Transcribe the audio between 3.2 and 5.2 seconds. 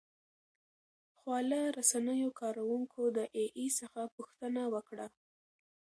اې ای څخه پوښتنه وکړه.